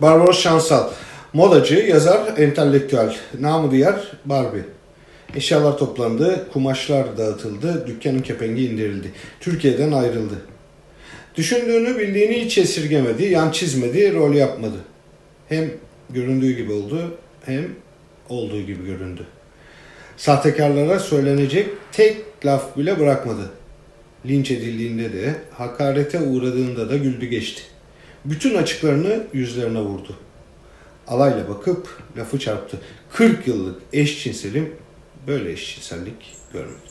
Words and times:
Barbaros 0.00 0.42
Şansal, 0.42 0.90
modacı, 1.32 1.74
yazar, 1.74 2.38
entelektüel, 2.38 3.16
namı 3.40 3.70
diğer 3.70 4.12
Barbie. 4.24 4.64
Eşyalar 5.34 5.78
toplandı, 5.78 6.48
kumaşlar 6.52 7.18
dağıtıldı, 7.18 7.86
dükkanın 7.86 8.20
kepengi 8.20 8.66
indirildi. 8.66 9.12
Türkiye'den 9.40 9.92
ayrıldı. 9.92 10.34
Düşündüğünü 11.36 11.98
bildiğini 11.98 12.44
hiç 12.44 12.58
esirgemedi, 12.58 13.24
yan 13.24 13.50
çizmedi, 13.50 14.14
rol 14.14 14.34
yapmadı. 14.34 14.76
Hem 15.48 15.70
göründüğü 16.10 16.52
gibi 16.52 16.72
oldu, 16.72 17.14
hem 17.44 17.68
olduğu 18.28 18.60
gibi 18.60 18.86
göründü. 18.86 19.26
Sahtekarlara 20.16 20.98
söylenecek 20.98 21.68
tek 21.92 22.46
laf 22.46 22.76
bile 22.76 22.98
bırakmadı. 22.98 23.50
Linç 24.26 24.50
edildiğinde 24.50 25.12
de, 25.12 25.34
hakarete 25.52 26.20
uğradığında 26.20 26.90
da 26.90 26.96
güldü 26.96 27.26
geçti. 27.26 27.62
Bütün 28.24 28.54
açıklarını 28.54 29.26
yüzlerine 29.32 29.80
vurdu. 29.80 30.16
Alayla 31.06 31.48
bakıp 31.48 31.88
lafı 32.16 32.38
çarptı. 32.38 32.78
40 33.12 33.46
yıllık 33.46 33.80
eşcinselim 33.92 34.74
böyle 35.26 35.52
eşcinsellik 35.52 36.36
görmedi. 36.52 36.90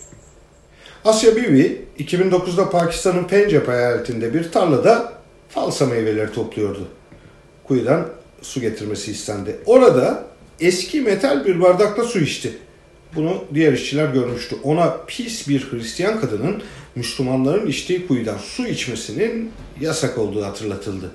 Asya 1.05 1.35
Bibi 1.35 1.81
2009'da 1.99 2.69
Pakistan'ın 2.69 3.23
Pencap 3.23 3.69
eyaletinde 3.69 4.33
bir 4.33 4.51
tarlada 4.51 5.13
falsa 5.49 5.85
meyveleri 5.85 6.31
topluyordu. 6.31 6.87
Kuyudan 7.63 8.07
su 8.41 8.61
getirmesi 8.61 9.11
istendi. 9.11 9.59
Orada 9.65 10.25
eski 10.59 11.01
metal 11.01 11.45
bir 11.45 11.61
bardakla 11.61 12.03
su 12.03 12.19
içti. 12.19 12.57
Bunu 13.15 13.43
diğer 13.53 13.73
işçiler 13.73 14.13
görmüştü. 14.13 14.55
Ona 14.63 14.97
pis 15.07 15.47
bir 15.47 15.71
Hristiyan 15.71 16.21
kadının 16.21 16.63
Müslümanların 16.95 17.67
içtiği 17.67 18.07
kuyudan 18.07 18.37
su 18.37 18.67
içmesinin 18.67 19.51
yasak 19.81 20.17
olduğu 20.17 20.45
hatırlatıldı. 20.45 21.11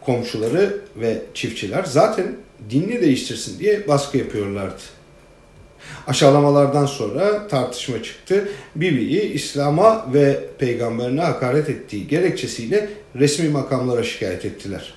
Komşuları 0.00 0.80
ve 0.96 1.22
çiftçiler 1.34 1.84
zaten 1.84 2.36
dinini 2.70 3.00
değiştirsin 3.00 3.58
diye 3.58 3.88
baskı 3.88 4.18
yapıyorlardı. 4.18 4.82
Aşağılamalardan 6.06 6.86
sonra 6.86 7.48
tartışma 7.48 8.02
çıktı. 8.02 8.48
Bibi'yi 8.76 9.22
İslam'a 9.22 10.12
ve 10.14 10.40
peygamberine 10.58 11.20
hakaret 11.20 11.68
ettiği 11.68 12.08
gerekçesiyle 12.08 12.90
resmi 13.16 13.48
makamlara 13.48 14.02
şikayet 14.02 14.44
ettiler. 14.44 14.94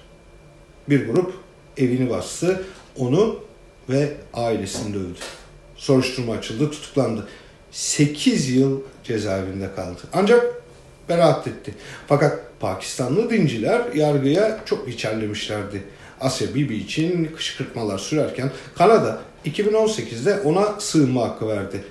Bir 0.89 1.07
grup 1.07 1.33
evini 1.77 2.09
bastı, 2.09 2.63
onu 2.97 3.39
ve 3.89 4.13
ailesini 4.33 4.93
dövdü. 4.93 5.19
Soruşturma 5.81 6.33
açıldı, 6.33 6.71
tutuklandı. 6.71 7.27
8 7.71 8.49
yıl 8.49 8.81
cezaevinde 9.03 9.75
kaldı. 9.75 9.99
Ancak 10.13 10.61
beraat 11.09 11.47
etti. 11.47 11.73
Fakat 12.07 12.39
Pakistanlı 12.59 13.29
dinciler 13.29 13.93
yargıya 13.95 14.59
çok 14.65 14.87
içerlemişlerdi. 14.87 15.83
Asya 16.19 16.55
Bibi 16.55 16.75
için 16.75 17.25
kışkırtmalar 17.35 17.97
sürerken 17.97 18.51
Kanada 18.75 19.21
2018'de 19.45 20.39
ona 20.39 20.79
sığınma 20.79 21.21
hakkı 21.21 21.47
verdi. 21.47 21.83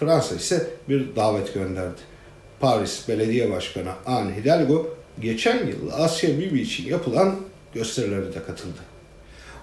Fransa 0.00 0.34
ise 0.34 0.66
bir 0.88 1.16
davet 1.16 1.54
gönderdi. 1.54 2.00
Paris 2.60 3.08
Belediye 3.08 3.50
Başkanı 3.50 3.90
Anne 4.06 4.36
Hidalgo 4.36 4.96
geçen 5.20 5.66
yıl 5.66 5.92
Asya 5.92 6.38
Bibi 6.38 6.60
için 6.60 6.88
yapılan 6.88 7.36
gösterilere 7.74 8.34
de 8.34 8.42
katıldı. 8.46 8.91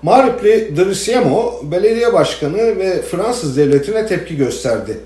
Maripli 0.02 0.78
Drisiemo 0.78 1.60
belediye 1.64 2.14
başkanı 2.14 2.58
ve 2.58 3.02
Fransız 3.02 3.58
devletine 3.58 4.08
tepki 4.08 4.38
gösterdi. 4.38 4.98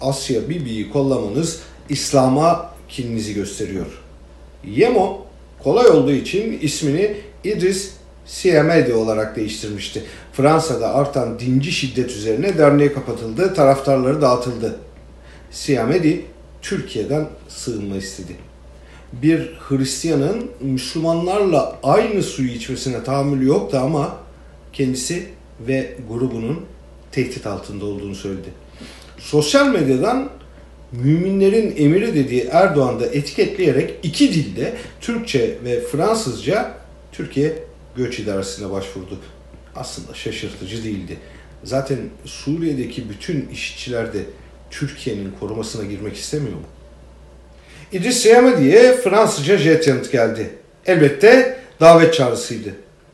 Asya 0.00 0.48
Bibi'yi 0.48 0.90
kollamanız 0.90 1.60
İslam'a 1.88 2.70
kininizi 2.88 3.34
gösteriyor. 3.34 3.86
Yemo 4.64 5.26
kolay 5.62 5.86
olduğu 5.86 6.12
için 6.12 6.58
ismini 6.62 7.16
İdris 7.44 7.90
Siemedi 8.26 8.94
olarak 8.94 9.36
değiştirmişti. 9.36 10.02
Fransa'da 10.32 10.94
artan 10.94 11.38
dinci 11.38 11.72
şiddet 11.72 12.10
üzerine 12.10 12.58
derneği 12.58 12.92
kapatıldı, 12.92 13.54
taraftarları 13.54 14.22
dağıtıldı. 14.22 14.76
Siemedi 15.50 16.24
Türkiye'den 16.62 17.26
sığınma 17.48 17.96
istedi. 17.96 18.36
Bir 19.12 19.50
Hristiyanın 19.58 20.50
Müslümanlarla 20.60 21.78
aynı 21.82 22.22
suyu 22.22 22.50
içmesine 22.50 23.04
tahammülü 23.04 23.46
yoktu 23.46 23.80
ama 23.82 24.16
kendisi 24.72 25.26
ve 25.60 25.96
grubunun 26.08 26.60
tehdit 27.12 27.46
altında 27.46 27.84
olduğunu 27.84 28.14
söyledi. 28.14 28.48
Sosyal 29.18 29.68
medyadan 29.68 30.30
müminlerin 30.92 31.74
emiri 31.76 32.14
dediği 32.14 32.42
Erdoğan'da 32.42 33.06
etiketleyerek 33.06 33.94
iki 34.02 34.34
dilde 34.34 34.76
Türkçe 35.00 35.58
ve 35.64 35.80
Fransızca 35.80 36.74
Türkiye 37.12 37.64
Göç 37.96 38.18
İdaresi'ne 38.18 38.70
başvurdu. 38.70 39.18
Aslında 39.76 40.14
şaşırtıcı 40.14 40.84
değildi. 40.84 41.16
Zaten 41.64 41.98
Suriye'deki 42.24 43.10
bütün 43.10 43.48
işçiler 43.48 44.12
de 44.12 44.18
Türkiye'nin 44.70 45.32
korumasına 45.40 45.84
girmek 45.84 46.16
istemiyor 46.16 46.56
mu? 46.56 46.66
İdris 47.92 48.16
Siyamedi'ye 48.16 48.92
Fransızca 48.92 49.58
jet 49.58 49.88
yanıt 49.88 50.12
geldi. 50.12 50.50
Elbette 50.86 51.56
davet 51.80 52.14
çağrısıydı. 52.14 52.68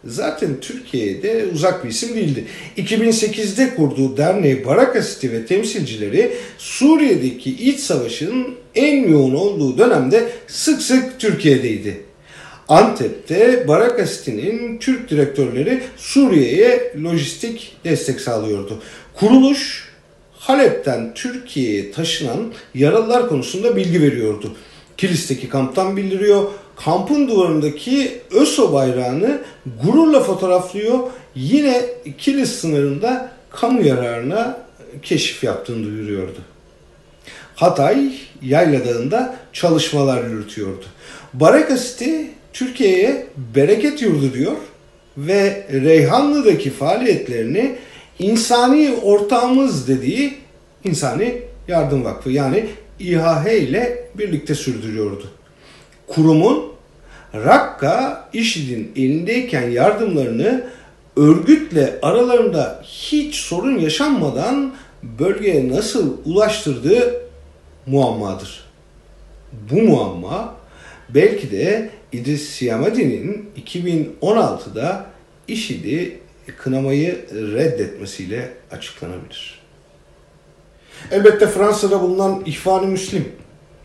Zaten 0.04 0.60
Türkiye'de 0.60 1.46
uzak 1.54 1.84
bir 1.84 1.88
isim 1.88 2.14
değildi. 2.14 2.44
2008'de 2.76 3.74
kurduğu 3.74 4.16
derneği 4.16 4.64
Baraka 4.66 5.02
City 5.02 5.28
ve 5.28 5.46
temsilcileri 5.46 6.32
Suriye'deki 6.58 7.50
iç 7.50 7.80
savaşın 7.80 8.54
en 8.74 9.08
yoğun 9.08 9.34
olduğu 9.34 9.78
dönemde 9.78 10.28
sık 10.46 10.82
sık 10.82 11.20
Türkiye'deydi. 11.20 12.00
Antep'te 12.68 13.68
Baraka 13.68 14.06
City'nin 14.06 14.78
Türk 14.78 15.10
direktörleri 15.10 15.80
Suriye'ye 15.96 16.92
lojistik 17.04 17.76
destek 17.84 18.20
sağlıyordu. 18.20 18.82
Kuruluş 19.14 19.88
Halep'ten 20.38 21.15
Türkiye'ye 21.15 21.93
taşınan 21.93 22.53
yaralılar 22.75 23.28
konusunda 23.28 23.76
bilgi 23.76 24.03
veriyordu. 24.03 24.53
Kilis'teki 24.97 25.49
kamptan 25.49 25.97
bildiriyor. 25.97 26.43
Kampın 26.76 27.28
duvarındaki 27.28 28.21
ÖSO 28.31 28.72
bayrağını 28.72 29.43
gururla 29.84 30.21
fotoğraflıyor. 30.21 30.99
Yine 31.34 31.84
Kilis 32.19 32.50
sınırında 32.50 33.32
kamu 33.50 33.87
yararına 33.87 34.59
keşif 35.03 35.44
yaptığını 35.44 35.84
duyuruyordu. 35.84 36.38
Hatay 37.55 38.12
Yayla 38.43 38.84
Dağı'nda 38.84 39.37
çalışmalar 39.53 40.25
yürütüyordu. 40.25 40.84
Baraka 41.34 41.76
City 41.78 42.20
Türkiye'ye 42.53 43.26
bereket 43.55 44.03
yurdu 44.03 44.34
diyor 44.34 44.56
ve 45.16 45.66
Reyhanlı'daki 45.72 46.70
faaliyetlerini 46.70 47.75
insani 48.18 48.94
ortağımız 49.02 49.88
dediği 49.88 50.34
İnsani 50.84 51.42
Yardım 51.68 52.04
Vakfı 52.04 52.30
yani 52.30 52.66
İHH 53.00 53.52
ile 53.52 54.10
birlikte 54.14 54.54
sürdürüyordu. 54.54 55.30
Kurumun 56.06 56.72
Rakka 57.34 58.28
IŞİD'in 58.32 58.92
elindeyken 58.96 59.70
yardımlarını 59.70 60.66
örgütle 61.16 61.98
aralarında 62.02 62.82
hiç 62.84 63.34
sorun 63.34 63.78
yaşanmadan 63.78 64.74
bölgeye 65.02 65.68
nasıl 65.68 66.16
ulaştırdığı 66.24 67.22
muammadır. 67.86 68.64
Bu 69.70 69.82
muamma 69.82 70.54
belki 71.08 71.50
de 71.50 71.90
İdris 72.12 72.48
Siyamadi'nin 72.48 73.50
2016'da 73.66 75.06
IŞİD'i 75.48 76.18
kınamayı 76.56 77.26
reddetmesiyle 77.32 78.53
açıklanabilir. 78.70 79.59
Elbette 81.10 81.47
Fransa'da 81.47 82.03
bulunan 82.03 82.42
İhvan-ı 82.47 82.86
Müslim, 82.86 83.32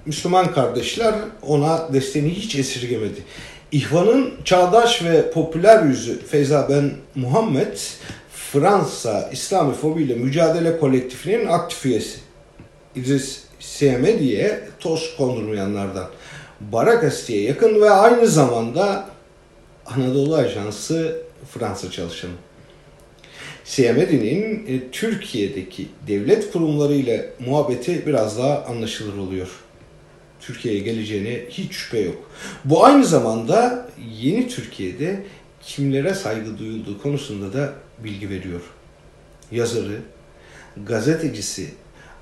Müslüman 0.05 0.53
kardeşler 0.53 1.15
ona 1.41 1.93
desteğini 1.93 2.29
hiç 2.29 2.55
esirgemedi. 2.55 3.23
İhvan'ın 3.71 4.33
çağdaş 4.45 5.03
ve 5.03 5.31
popüler 5.31 5.83
yüzü 5.83 6.25
Feyza 6.25 6.69
Ben 6.69 6.91
Muhammed, 7.15 7.77
Fransa 8.51 9.29
İslamofobi 9.31 10.03
ile 10.03 10.15
Mücadele 10.15 10.77
Kolektifinin 10.77 11.47
aktif 11.47 11.85
üyesi. 11.85 12.19
İdris 12.95 13.43
Siyamedi'ye 13.59 14.61
toz 14.79 15.15
kondurmayanlardan. 15.17 16.07
Barakasiti'ye 16.61 17.41
yakın 17.41 17.81
ve 17.81 17.89
aynı 17.89 18.27
zamanda 18.27 19.05
Anadolu 19.85 20.35
Ajansı 20.35 21.21
Fransa 21.51 21.91
çalışanı. 21.91 22.31
Siyemedi'nin 23.63 24.67
e, 24.67 24.91
Türkiye'deki 24.91 25.87
devlet 26.07 26.51
kurumları 26.51 26.93
ile 26.93 27.29
muhabbeti 27.39 28.05
biraz 28.05 28.37
daha 28.37 28.63
anlaşılır 28.63 29.17
oluyor. 29.17 29.49
Türkiye'ye 30.39 30.79
geleceğine 30.79 31.41
hiç 31.49 31.73
şüphe 31.73 31.99
yok. 31.99 32.31
Bu 32.65 32.85
aynı 32.85 33.05
zamanda 33.05 33.89
yeni 34.21 34.47
Türkiye'de 34.47 35.23
kimlere 35.61 36.13
saygı 36.13 36.57
duyulduğu 36.57 37.01
konusunda 37.01 37.53
da 37.53 37.73
bilgi 38.03 38.29
veriyor. 38.29 38.61
Yazarı, 39.51 40.01
gazetecisi, 40.85 41.67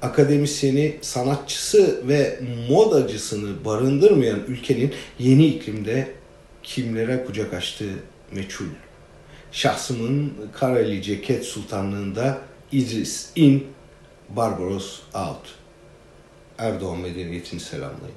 akademisyeni, 0.01 0.95
sanatçısı 1.01 2.07
ve 2.07 2.39
modacısını 2.69 3.65
barındırmayan 3.65 4.39
ülkenin 4.47 4.93
yeni 5.19 5.45
iklimde 5.45 6.07
kimlere 6.63 7.25
kucak 7.25 7.53
açtığı 7.53 7.93
meçhul. 8.31 8.65
Şahsımın 9.51 10.33
Kareli 10.53 11.01
Ceket 11.01 11.45
Sultanlığında 11.45 12.37
İdris 12.71 13.31
in, 13.35 13.67
Barbaros 14.29 14.99
out. 15.13 15.55
Erdoğan 16.57 16.99
medeniyetini 16.99 17.59
selamlayın. 17.59 18.15